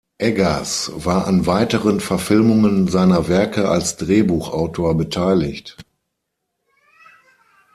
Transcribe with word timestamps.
Eggers 0.17 0.89
war 1.05 1.27
an 1.27 1.45
weiteren 1.45 1.99
Verfilmungen 1.99 2.87
seiner 2.87 3.27
Werke 3.27 3.69
als 3.69 3.97
Drehbuchautor 3.97 4.97
beteiligt. 4.97 5.77